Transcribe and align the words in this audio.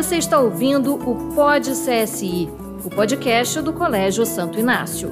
Você 0.00 0.16
está 0.16 0.40
ouvindo 0.40 0.94
o 0.94 1.34
Pod 1.34 1.70
CSI, 1.72 2.48
o 2.82 2.88
podcast 2.88 3.60
do 3.60 3.70
Colégio 3.70 4.24
Santo 4.24 4.58
Inácio. 4.58 5.10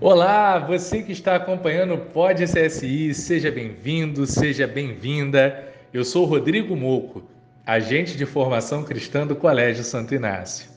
Olá, 0.00 0.58
você 0.58 1.02
que 1.02 1.12
está 1.12 1.36
acompanhando 1.36 1.92
o 1.92 1.98
Pod 1.98 2.42
CSI, 2.42 3.12
seja 3.12 3.50
bem-vindo, 3.50 4.26
seja 4.26 4.66
bem-vinda. 4.66 5.68
Eu 5.92 6.02
sou 6.02 6.24
Rodrigo 6.24 6.74
Moco, 6.74 7.22
agente 7.66 8.16
de 8.16 8.24
formação 8.24 8.82
cristã 8.84 9.26
do 9.26 9.36
Colégio 9.36 9.84
Santo 9.84 10.14
Inácio. 10.14 10.72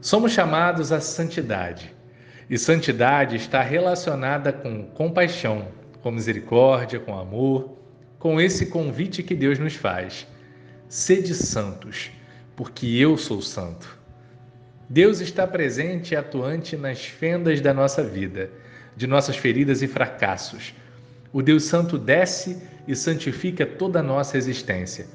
Somos 0.00 0.30
chamados 0.30 0.92
à 0.92 1.00
santidade, 1.00 1.95
e 2.48 2.56
santidade 2.56 3.36
está 3.36 3.60
relacionada 3.60 4.52
com 4.52 4.84
compaixão, 4.84 5.68
com 6.00 6.10
misericórdia, 6.10 7.00
com 7.00 7.18
amor, 7.18 7.76
com 8.18 8.40
esse 8.40 8.66
convite 8.66 9.22
que 9.22 9.34
Deus 9.34 9.58
nos 9.58 9.74
faz. 9.74 10.26
Sede 10.88 11.34
santos, 11.34 12.10
porque 12.54 12.86
eu 12.86 13.16
sou 13.18 13.42
santo. 13.42 13.98
Deus 14.88 15.20
está 15.20 15.46
presente 15.46 16.12
e 16.12 16.16
atuante 16.16 16.76
nas 16.76 17.04
fendas 17.04 17.60
da 17.60 17.74
nossa 17.74 18.04
vida, 18.04 18.50
de 18.96 19.06
nossas 19.06 19.36
feridas 19.36 19.82
e 19.82 19.88
fracassos. 19.88 20.72
O 21.32 21.42
Deus 21.42 21.64
Santo 21.64 21.98
desce 21.98 22.62
e 22.86 22.94
santifica 22.94 23.66
toda 23.66 23.98
a 23.98 24.02
nossa 24.02 24.38
existência. 24.38 25.06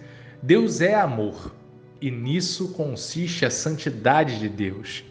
Deus 0.43 0.82
é 0.82 0.93
amor 0.93 1.55
e 2.02 2.12
nisso 2.12 2.73
consiste 2.73 3.45
a 3.45 3.49
santidade 3.49 4.40
de 4.40 4.49
Deus. 4.49 5.05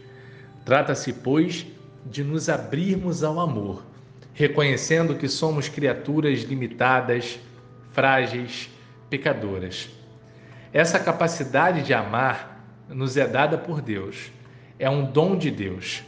Trata-se, 0.65 1.13
pois, 1.15 1.67
de 2.07 2.25
nos 2.25 2.49
abrirmos 2.49 3.23
ao 3.23 3.39
amor, 3.39 3.85
reconhecendo 4.33 5.15
que 5.15 5.29
somos 5.29 5.69
criaturas 5.69 6.41
limitadas, 6.43 7.39
frágeis, 7.93 8.71
pecadoras. 9.09 9.89
Essa 10.73 10.99
capacidade 10.99 11.83
de 11.83 11.93
amar 11.93 12.65
nos 12.89 13.17
é 13.17 13.27
dada 13.27 13.59
por 13.59 13.81
Deus, 13.83 14.31
é 14.79 14.89
um 14.89 15.05
dom 15.05 15.37
de 15.37 15.51
Deus. 15.51 16.03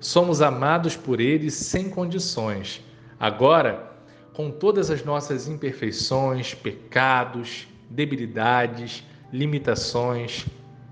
Somos 0.00 0.40
amados 0.40 0.96
por 0.96 1.20
Ele 1.20 1.50
sem 1.50 1.88
condições. 1.88 2.82
Agora, 3.18 3.92
com 4.32 4.50
todas 4.50 4.90
as 4.90 5.04
nossas 5.04 5.48
imperfeições, 5.48 6.54
pecados, 6.54 7.68
debilidades, 7.88 9.04
limitações, 9.32 10.46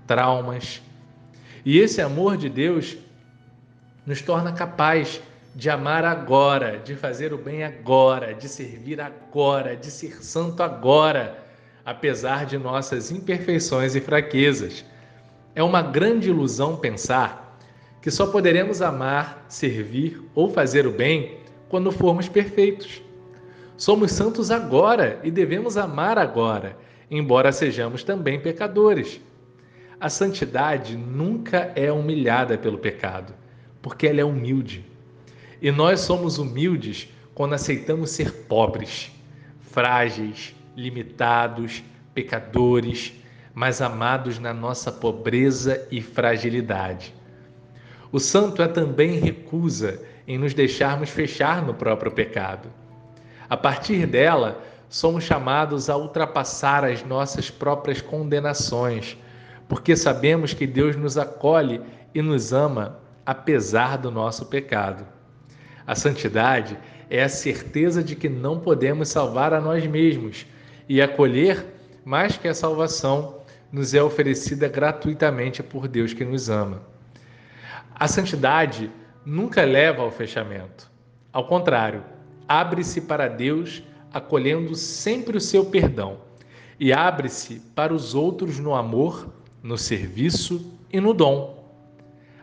traumas. 0.07 0.81
E 1.65 1.77
esse 1.79 2.01
amor 2.01 2.37
de 2.37 2.49
Deus 2.49 2.97
nos 4.05 4.21
torna 4.21 4.51
capaz 4.51 5.21
de 5.55 5.69
amar 5.69 6.03
agora, 6.03 6.79
de 6.79 6.95
fazer 6.95 7.33
o 7.33 7.37
bem 7.37 7.63
agora, 7.63 8.33
de 8.33 8.49
servir 8.49 8.99
agora, 8.99 9.75
de 9.75 9.91
ser 9.91 10.23
santo 10.23 10.63
agora, 10.63 11.37
apesar 11.85 12.45
de 12.45 12.57
nossas 12.57 13.11
imperfeições 13.11 13.95
e 13.95 14.01
fraquezas. 14.01 14.83
É 15.53 15.61
uma 15.61 15.81
grande 15.81 16.29
ilusão 16.29 16.77
pensar 16.77 17.57
que 18.01 18.09
só 18.09 18.27
poderemos 18.27 18.81
amar, 18.81 19.45
servir 19.47 20.21
ou 20.33 20.49
fazer 20.49 20.87
o 20.87 20.91
bem 20.91 21.37
quando 21.69 21.91
formos 21.91 22.27
perfeitos. 22.27 23.01
Somos 23.77 24.11
santos 24.11 24.51
agora 24.51 25.19
e 25.23 25.29
devemos 25.29 25.77
amar 25.77 26.17
agora 26.17 26.75
embora 27.09 27.51
sejamos 27.51 28.03
também 28.03 28.39
pecadores. 28.39 29.21
A 29.99 30.09
santidade 30.09 30.97
nunca 30.97 31.71
é 31.75 31.91
humilhada 31.91 32.57
pelo 32.57 32.79
pecado, 32.79 33.33
porque 33.83 34.07
ela 34.07 34.21
é 34.21 34.25
humilde. 34.25 34.83
E 35.61 35.69
nós 35.69 35.99
somos 35.99 36.39
humildes 36.39 37.09
quando 37.35 37.53
aceitamos 37.53 38.11
ser 38.11 38.31
pobres, 38.47 39.11
frágeis, 39.59 40.55
limitados, 40.75 41.83
pecadores, 42.13 43.13
mas 43.53 43.81
amados 43.81 44.39
na 44.39 44.53
nossa 44.53 44.91
pobreza 44.91 45.85
e 45.91 46.01
fragilidade. 46.01 47.13
O 48.11 48.19
santo 48.19 48.61
é 48.61 48.67
também 48.67 49.19
recusa 49.19 50.01
em 50.27 50.37
nos 50.37 50.53
deixarmos 50.53 51.09
fechar 51.09 51.61
no 51.61 51.73
próprio 51.73 52.11
pecado. 52.11 52.69
A 53.49 53.57
partir 53.57 54.07
dela, 54.07 54.63
somos 54.87 55.25
chamados 55.25 55.89
a 55.89 55.97
ultrapassar 55.97 56.85
as 56.85 57.03
nossas 57.03 57.49
próprias 57.49 57.99
condenações, 57.99 59.17
porque 59.67 59.95
sabemos 59.95 60.53
que 60.53 60.65
Deus 60.65 60.95
nos 60.95 61.17
acolhe 61.17 61.81
e 62.13 62.21
nos 62.21 62.53
ama 62.53 63.03
apesar 63.25 63.97
do 63.97 64.11
nosso 64.11 64.45
pecado. 64.45 65.05
A 65.85 65.95
santidade 65.95 66.77
é 67.09 67.23
a 67.23 67.29
certeza 67.29 68.03
de 68.03 68.15
que 68.15 68.29
não 68.29 68.59
podemos 68.59 69.09
salvar 69.09 69.53
a 69.53 69.61
nós 69.61 69.85
mesmos 69.85 70.45
e 70.87 71.01
acolher 71.01 71.65
mais 72.05 72.37
que 72.37 72.47
a 72.47 72.53
salvação 72.53 73.41
nos 73.71 73.93
é 73.93 74.01
oferecida 74.03 74.67
gratuitamente 74.67 75.63
por 75.63 75.87
Deus 75.87 76.13
que 76.13 76.23
nos 76.23 76.49
ama. 76.49 76.81
A 77.95 78.07
santidade 78.07 78.91
nunca 79.25 79.63
leva 79.63 80.01
ao 80.01 80.11
fechamento. 80.11 80.91
Ao 81.31 81.47
contrário, 81.47 82.03
abre-se 82.47 83.01
para 83.01 83.27
Deus 83.27 83.83
acolhendo 84.13 84.75
sempre 84.75 85.37
o 85.37 85.41
seu 85.41 85.65
perdão 85.65 86.17
e 86.79 86.93
abre-se 86.93 87.59
para 87.73 87.93
os 87.93 88.13
outros 88.13 88.59
no 88.59 88.75
amor, 88.75 89.27
no 89.61 89.77
serviço 89.77 90.71
e 90.91 90.99
no 90.99 91.13
dom. 91.13 91.62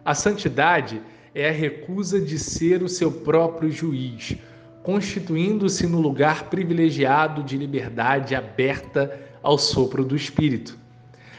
A 0.04 0.14
santidade 0.14 1.00
é 1.34 1.48
a 1.48 1.52
recusa 1.52 2.20
de 2.20 2.38
ser 2.38 2.82
o 2.82 2.88
seu 2.88 3.10
próprio 3.10 3.70
juiz, 3.70 4.36
constituindo-se 4.82 5.86
no 5.86 6.00
lugar 6.00 6.50
privilegiado 6.50 7.42
de 7.42 7.56
liberdade 7.56 8.34
aberta 8.34 9.20
ao 9.42 9.58
sopro 9.58 10.04
do 10.04 10.16
Espírito. 10.16 10.78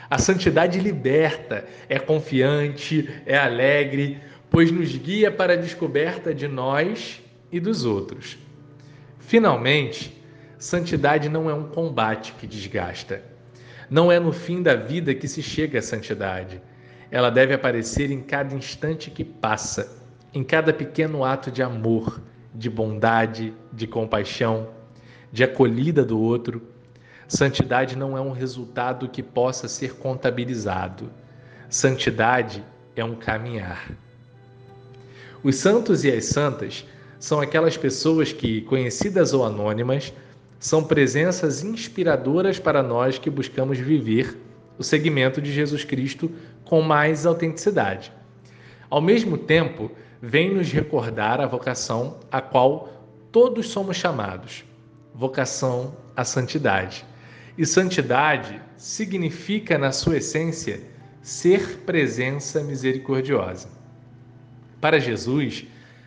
A 0.09 0.17
santidade 0.17 0.79
liberta, 0.79 1.65
é 1.87 1.97
confiante, 1.97 3.09
é 3.25 3.37
alegre, 3.37 4.19
pois 4.49 4.71
nos 4.71 4.95
guia 4.95 5.31
para 5.31 5.53
a 5.53 5.57
descoberta 5.57 6.33
de 6.33 6.47
nós 6.47 7.21
e 7.51 7.59
dos 7.59 7.85
outros. 7.85 8.37
Finalmente, 9.19 10.21
Santidade 10.61 11.27
não 11.27 11.49
é 11.49 11.55
um 11.55 11.63
combate 11.63 12.33
que 12.33 12.45
desgasta. 12.45 13.23
Não 13.89 14.11
é 14.11 14.19
no 14.19 14.31
fim 14.31 14.61
da 14.61 14.75
vida 14.75 15.15
que 15.15 15.27
se 15.27 15.41
chega 15.41 15.79
à 15.79 15.81
santidade. 15.81 16.61
Ela 17.11 17.29
deve 17.29 17.53
aparecer 17.53 18.09
em 18.09 18.21
cada 18.21 18.55
instante 18.55 19.11
que 19.11 19.25
passa, 19.25 20.01
em 20.33 20.43
cada 20.43 20.71
pequeno 20.71 21.25
ato 21.25 21.51
de 21.51 21.61
amor, 21.61 22.21
de 22.55 22.69
bondade, 22.69 23.53
de 23.73 23.85
compaixão, 23.85 24.69
de 25.29 25.43
acolhida 25.43 26.05
do 26.05 26.17
outro. 26.17 26.61
Santidade 27.27 27.97
não 27.97 28.17
é 28.17 28.21
um 28.21 28.31
resultado 28.31 29.09
que 29.09 29.21
possa 29.21 29.67
ser 29.67 29.95
contabilizado. 29.95 31.11
Santidade 31.69 32.63
é 32.95 33.03
um 33.03 33.15
caminhar. 33.15 33.91
Os 35.43 35.57
santos 35.57 36.05
e 36.05 36.11
as 36.11 36.25
santas 36.25 36.85
são 37.19 37.41
aquelas 37.41 37.75
pessoas 37.75 38.31
que, 38.31 38.61
conhecidas 38.61 39.33
ou 39.33 39.45
anônimas, 39.45 40.13
são 40.59 40.83
presenças 40.83 41.63
inspiradoras 41.63 42.59
para 42.59 42.81
nós 42.81 43.17
que 43.17 43.29
buscamos 43.29 43.79
viver 43.79 44.37
o 44.77 44.83
segmento 44.83 45.41
de 45.41 45.51
Jesus 45.51 45.83
Cristo 45.83 46.31
com 46.71 46.81
mais 46.81 47.25
autenticidade. 47.25 48.13
Ao 48.89 49.01
mesmo 49.01 49.37
tempo, 49.37 49.91
vem 50.21 50.55
nos 50.55 50.71
recordar 50.71 51.41
a 51.41 51.45
vocação 51.45 52.21
a 52.31 52.39
qual 52.39 53.09
todos 53.29 53.67
somos 53.67 53.97
chamados 53.97 54.63
vocação 55.13 55.93
à 56.15 56.23
santidade. 56.23 57.03
E 57.57 57.65
santidade 57.65 58.61
significa, 58.77 59.77
na 59.77 59.91
sua 59.91 60.15
essência, 60.15 60.79
ser 61.21 61.79
presença 61.79 62.63
misericordiosa. 62.63 63.67
Para 64.79 64.97
Jesus, 64.97 65.65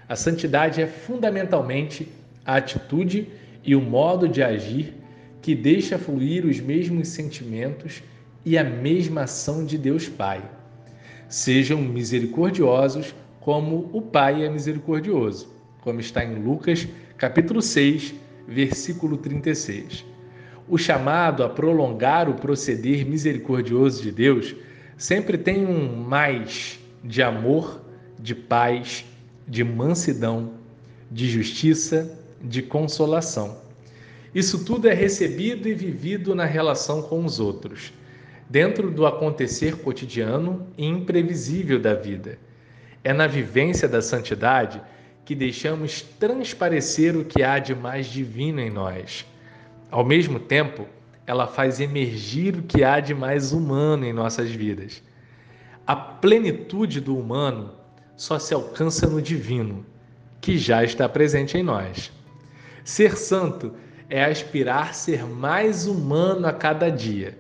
a 0.09 0.17
santidade 0.17 0.81
é 0.81 0.87
fundamentalmente 0.87 2.11
a 2.43 2.57
atitude 2.57 3.29
e 3.63 3.77
o 3.77 3.83
modo 3.83 4.27
de 4.27 4.43
agir 4.43 4.95
que 5.43 5.55
deixa 5.55 5.99
fluir 5.99 6.47
os 6.47 6.59
mesmos 6.59 7.09
sentimentos 7.09 8.03
e 8.45 8.59
a 8.59 8.65
mesma 8.65 9.23
ação 9.23 9.65
de 9.65 9.79
Deus 9.79 10.09
Pai. 10.09 10.43
Sejam 11.29 11.81
misericordiosos 11.81 13.15
como 13.41 13.91
o 13.93 14.01
Pai 14.01 14.45
é 14.45 14.49
misericordioso, 14.49 15.49
como 15.81 16.01
está 16.01 16.25
em 16.25 16.35
Lucas, 16.35 16.87
capítulo 17.17 17.61
6, 17.61 18.15
versículo 18.47 19.17
36. 19.17 20.05
O 20.69 20.79
chamado 20.79 21.43
a 21.43 21.49
prolongar 21.49 22.29
o 22.29 22.35
proceder 22.35 23.07
misericordioso 23.07 24.03
de 24.03 24.11
Deus 24.11 24.55
sempre 24.97 25.37
tem 25.37 25.67
um 25.67 25.97
mais 26.03 26.79
de 27.03 27.23
amor, 27.23 27.83
de 28.19 28.35
paz, 28.35 29.05
de 29.47 29.63
mansidão, 29.63 30.53
de 31.11 31.29
justiça 31.29 32.19
de 32.43 32.63
consolação. 32.63 33.59
Isso 34.35 34.65
tudo 34.65 34.89
é 34.89 34.95
recebido 34.95 35.69
e 35.69 35.75
vivido 35.75 36.35
na 36.35 36.45
relação 36.45 37.03
com 37.03 37.25
os 37.25 37.39
outros, 37.39 37.93
dentro 38.49 38.91
do 38.91 39.07
acontecer 39.07 39.77
cotidiano 39.77 40.67
e 40.77 40.87
imprevisível 40.87 41.79
da 41.79 41.95
vida. 41.95 42.39
É 43.03 43.13
na 43.13 43.27
vivência 43.27 43.89
da 43.89 44.01
santidade 44.01 44.81
que 45.25 45.35
deixamos 45.35 46.03
transparecer 46.03 47.17
o 47.17 47.25
que 47.25 47.43
há 47.43 47.59
de 47.59 47.75
mais 47.75 48.07
divino 48.07 48.61
em 48.61 48.71
nós. 48.71 49.27
Ao 49.91 50.05
mesmo 50.05 50.39
tempo, 50.39 50.87
ela 51.27 51.47
faz 51.47 51.81
emergir 51.81 52.57
o 52.57 52.63
que 52.63 52.85
há 52.85 53.01
de 53.01 53.15
mais 53.15 53.53
humano 53.53 54.05
em 54.05 54.13
nossas 54.13 54.51
vidas. 54.51 55.03
A 55.87 55.97
plenitude 55.97 57.01
do 57.01 57.17
humano 57.17 57.73
só 58.17 58.39
se 58.39 58.55
alcança 58.55 59.07
no 59.07 59.21
divino, 59.21 59.85
que 60.41 60.59
já 60.59 60.85
está 60.85 61.09
presente 61.09 61.57
em 61.57 61.63
nós. 61.63 62.13
Ser 62.85 63.17
santo 63.17 63.73
é 64.11 64.25
aspirar 64.25 64.95
ser 64.95 65.25
mais 65.25 65.87
humano 65.87 66.47
a 66.47 66.53
cada 66.53 66.91
dia, 66.91 67.39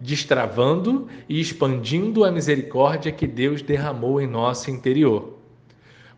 destravando 0.00 1.08
e 1.28 1.40
expandindo 1.40 2.24
a 2.24 2.30
misericórdia 2.30 3.12
que 3.12 3.26
Deus 3.26 3.62
derramou 3.62 4.20
em 4.20 4.26
nosso 4.26 4.70
interior. 4.70 5.38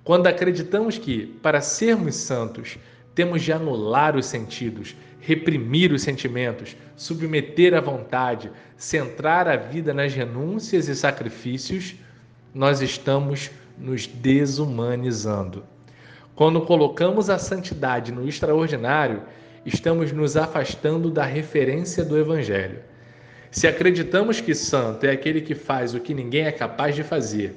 Quando 0.02 0.26
acreditamos 0.26 0.98
que, 0.98 1.26
para 1.42 1.60
sermos 1.60 2.14
santos, 2.14 2.78
temos 3.14 3.42
de 3.42 3.52
anular 3.52 4.16
os 4.16 4.26
sentidos, 4.26 4.94
reprimir 5.20 5.90
os 5.92 6.02
sentimentos, 6.02 6.76
submeter 6.96 7.74
a 7.74 7.80
vontade, 7.80 8.50
centrar 8.76 9.48
a 9.48 9.56
vida 9.56 9.92
nas 9.92 10.14
renúncias 10.14 10.86
e 10.86 10.94
sacrifícios, 10.94 11.96
nós 12.54 12.80
estamos 12.80 13.50
nos 13.76 14.06
desumanizando. 14.06 15.64
Quando 16.34 16.60
colocamos 16.60 17.30
a 17.30 17.38
santidade 17.38 18.12
no 18.12 18.28
extraordinário, 18.28 19.22
estamos 19.64 20.12
nos 20.12 20.36
afastando 20.36 21.10
da 21.10 21.24
referência 21.24 22.04
do 22.04 22.18
Evangelho. 22.18 22.80
Se 23.50 23.66
acreditamos 23.66 24.40
que 24.40 24.54
santo 24.54 25.04
é 25.04 25.10
aquele 25.10 25.40
que 25.40 25.54
faz 25.54 25.94
o 25.94 26.00
que 26.00 26.14
ninguém 26.14 26.46
é 26.46 26.52
capaz 26.52 26.94
de 26.94 27.02
fazer, 27.02 27.54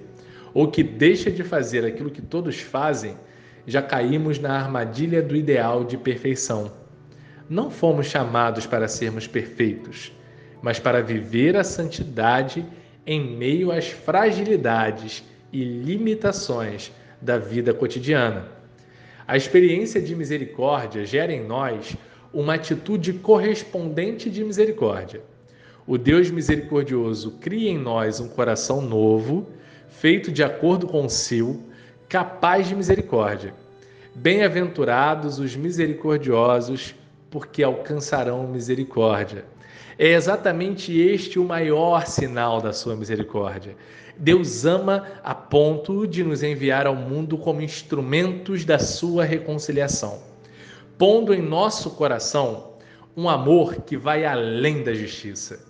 ou 0.53 0.69
que 0.69 0.83
deixa 0.83 1.29
de 1.29 1.43
fazer 1.43 1.85
aquilo 1.85 2.11
que 2.11 2.21
todos 2.21 2.59
fazem, 2.59 3.17
já 3.65 3.81
caímos 3.81 4.39
na 4.39 4.57
armadilha 4.57 5.21
do 5.21 5.35
ideal 5.35 5.83
de 5.83 5.97
perfeição. 5.97 6.71
Não 7.49 7.69
fomos 7.69 8.07
chamados 8.07 8.65
para 8.65 8.87
sermos 8.87 9.27
perfeitos, 9.27 10.11
mas 10.61 10.79
para 10.79 11.01
viver 11.01 11.55
a 11.55 11.63
santidade 11.63 12.65
em 13.05 13.35
meio 13.37 13.71
às 13.71 13.89
fragilidades 13.89 15.23
e 15.51 15.63
limitações 15.63 16.91
da 17.21 17.37
vida 17.37 17.73
cotidiana. 17.73 18.47
A 19.27 19.35
experiência 19.35 20.01
de 20.01 20.15
misericórdia 20.15 21.05
gera 21.05 21.33
em 21.33 21.43
nós 21.45 21.95
uma 22.33 22.55
atitude 22.55 23.13
correspondente 23.13 24.29
de 24.29 24.43
misericórdia. 24.43 25.21
O 25.91 25.97
Deus 25.97 26.29
misericordioso 26.29 27.31
cria 27.41 27.71
em 27.71 27.77
nós 27.79 28.19
um 28.19 28.27
coração 28.27 28.79
novo 28.79 29.47
feito 29.87 30.31
de 30.31 30.43
acordo 30.43 30.85
com 30.85 31.03
o 31.03 31.09
seu, 31.09 31.63
capaz 32.07 32.67
de 32.67 32.75
misericórdia. 32.75 33.55
Bem-aventurados 34.13 35.39
os 35.39 35.55
misericordiosos, 35.55 36.93
porque 37.31 37.63
alcançarão 37.63 38.45
misericórdia. 38.45 39.45
É 39.97 40.09
exatamente 40.09 40.95
este 40.95 41.39
o 41.39 41.43
maior 41.43 42.05
sinal 42.05 42.61
da 42.61 42.71
sua 42.71 42.95
misericórdia. 42.95 43.75
Deus 44.15 44.65
ama 44.65 45.07
a 45.23 45.33
ponto 45.33 46.05
de 46.05 46.23
nos 46.23 46.43
enviar 46.43 46.85
ao 46.85 46.95
mundo 46.95 47.35
como 47.35 47.63
instrumentos 47.63 48.63
da 48.63 48.77
sua 48.77 49.25
reconciliação, 49.25 50.19
pondo 50.99 51.33
em 51.33 51.41
nosso 51.41 51.89
coração 51.89 52.73
um 53.17 53.27
amor 53.27 53.81
que 53.81 53.97
vai 53.97 54.23
além 54.23 54.83
da 54.83 54.93
justiça. 54.93 55.67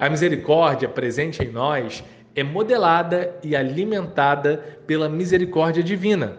A 0.00 0.08
misericórdia 0.08 0.88
presente 0.88 1.44
em 1.44 1.50
nós 1.52 2.02
é 2.34 2.42
modelada 2.42 3.36
e 3.44 3.54
alimentada 3.54 4.78
pela 4.86 5.10
misericórdia 5.10 5.82
divina. 5.82 6.38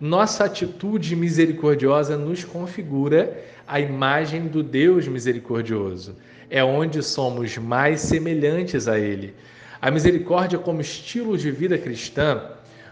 Nossa 0.00 0.44
atitude 0.44 1.16
misericordiosa 1.16 2.16
nos 2.16 2.44
configura 2.44 3.36
a 3.66 3.80
imagem 3.80 4.46
do 4.46 4.62
Deus 4.62 5.08
misericordioso. 5.08 6.14
É 6.48 6.62
onde 6.62 7.02
somos 7.02 7.58
mais 7.58 7.98
semelhantes 7.98 8.86
a 8.86 8.96
Ele. 8.96 9.34
A 9.82 9.90
misericórdia, 9.90 10.56
como 10.56 10.80
estilo 10.80 11.36
de 11.36 11.50
vida 11.50 11.76
cristã, 11.76 12.42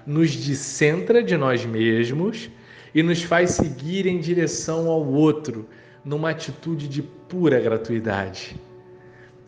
nos 0.04 0.34
descentra 0.34 1.22
de 1.22 1.36
nós 1.36 1.64
mesmos 1.64 2.50
e 2.92 3.04
nos 3.04 3.22
faz 3.22 3.52
seguir 3.52 4.08
em 4.08 4.18
direção 4.18 4.88
ao 4.88 5.06
outro, 5.06 5.68
numa 6.04 6.30
atitude 6.30 6.88
de 6.88 7.02
pura 7.02 7.60
gratuidade. 7.60 8.56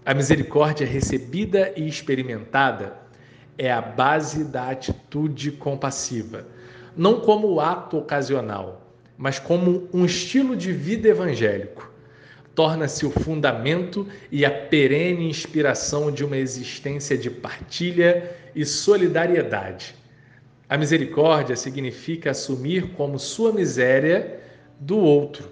A 0.06 0.12
misericórdia 0.12 0.86
recebida 0.86 1.72
e 1.74 1.88
experimentada 1.88 2.94
é 3.56 3.72
a 3.72 3.80
base 3.80 4.44
da 4.44 4.68
atitude 4.68 5.52
compassiva, 5.52 6.46
não 6.94 7.20
como 7.20 7.58
ato 7.58 7.96
ocasional, 7.96 8.86
mas 9.16 9.38
como 9.38 9.88
um 9.94 10.04
estilo 10.04 10.54
de 10.54 10.72
vida 10.72 11.08
evangélico. 11.08 11.90
Torna-se 12.54 13.06
o 13.06 13.10
fundamento 13.10 14.06
e 14.30 14.44
a 14.44 14.50
perene 14.50 15.26
inspiração 15.26 16.12
de 16.12 16.22
uma 16.22 16.36
existência 16.36 17.16
de 17.16 17.30
partilha 17.30 18.30
e 18.54 18.62
solidariedade. 18.66 19.94
A 20.68 20.76
misericórdia 20.76 21.56
significa 21.56 22.32
assumir 22.32 22.90
como 22.90 23.18
sua 23.18 23.54
miséria 23.54 24.38
do 24.78 24.98
outro, 24.98 25.50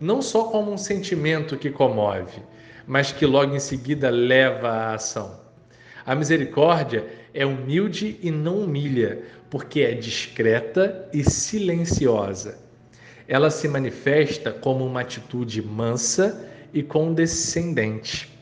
não 0.00 0.22
só 0.22 0.44
como 0.44 0.70
um 0.70 0.78
sentimento 0.78 1.56
que 1.56 1.70
comove, 1.70 2.40
mas 2.86 3.12
que 3.12 3.26
logo 3.26 3.54
em 3.54 3.60
seguida 3.60 4.10
leva 4.10 4.68
à 4.68 4.94
ação. 4.94 5.40
A 6.04 6.14
misericórdia 6.14 7.04
é 7.34 7.44
humilde 7.44 8.18
e 8.22 8.30
não 8.30 8.60
humilha, 8.60 9.22
porque 9.50 9.80
é 9.80 9.92
discreta 9.92 11.08
e 11.12 11.28
silenciosa. 11.28 12.58
Ela 13.26 13.50
se 13.50 13.66
manifesta 13.66 14.52
como 14.52 14.86
uma 14.86 15.00
atitude 15.00 15.60
mansa 15.60 16.48
e 16.72 16.82
condescendente. 16.82 18.32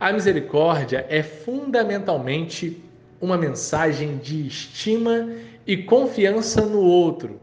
A 0.00 0.12
misericórdia 0.12 1.06
é 1.08 1.22
fundamentalmente 1.22 2.82
uma 3.20 3.36
mensagem 3.36 4.18
de 4.18 4.46
estima 4.46 5.28
e 5.66 5.76
confiança 5.76 6.62
no 6.62 6.80
outro, 6.80 7.40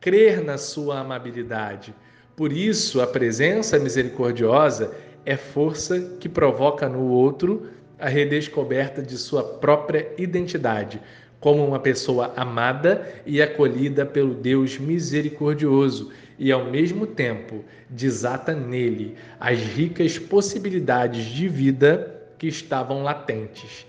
crer 0.00 0.42
na 0.42 0.58
sua 0.58 1.00
amabilidade. 1.00 1.94
Por 2.36 2.52
isso, 2.52 3.00
a 3.00 3.06
presença 3.06 3.78
misericordiosa 3.78 4.94
é 5.24 5.36
força 5.36 6.00
que 6.20 6.28
provoca 6.28 6.88
no 6.88 7.08
outro 7.08 7.68
a 7.98 8.08
redescoberta 8.08 9.02
de 9.02 9.16
sua 9.16 9.42
própria 9.42 10.12
identidade, 10.18 11.00
como 11.40 11.64
uma 11.64 11.78
pessoa 11.78 12.32
amada 12.36 13.06
e 13.26 13.40
acolhida 13.40 14.04
pelo 14.04 14.34
Deus 14.34 14.78
misericordioso, 14.78 16.10
e 16.38 16.50
ao 16.50 16.64
mesmo 16.64 17.06
tempo 17.06 17.64
desata 17.88 18.54
nele 18.54 19.14
as 19.38 19.58
ricas 19.58 20.18
possibilidades 20.18 21.26
de 21.26 21.48
vida 21.48 22.22
que 22.38 22.48
estavam 22.48 23.02
latentes. 23.02 23.86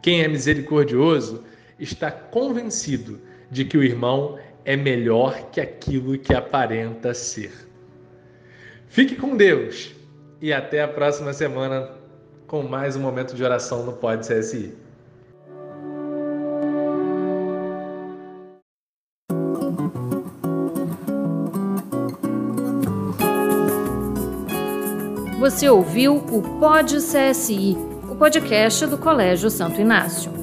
Quem 0.00 0.22
é 0.22 0.28
misericordioso 0.28 1.42
está 1.78 2.10
convencido 2.10 3.20
de 3.50 3.64
que 3.64 3.76
o 3.76 3.82
irmão 3.82 4.38
é 4.64 4.76
melhor 4.76 5.50
que 5.50 5.60
aquilo 5.60 6.16
que 6.18 6.32
aparenta 6.34 7.12
ser. 7.12 7.52
Fique 8.88 9.16
com 9.16 9.36
Deus! 9.36 10.01
E 10.42 10.52
até 10.52 10.82
a 10.82 10.88
próxima 10.88 11.32
semana 11.32 11.88
com 12.48 12.64
mais 12.64 12.96
um 12.96 13.00
momento 13.00 13.32
de 13.36 13.44
oração 13.44 13.84
no 13.84 13.92
Pod 13.92 14.26
CSI. 14.26 14.76
Você 25.38 25.68
ouviu 25.68 26.16
o 26.16 26.58
Pod 26.58 26.96
CSI, 26.96 27.76
o 28.10 28.16
podcast 28.16 28.86
do 28.86 28.98
Colégio 28.98 29.48
Santo 29.48 29.80
Inácio. 29.80 30.41